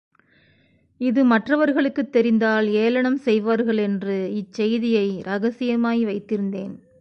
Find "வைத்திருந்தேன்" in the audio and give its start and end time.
6.05-6.75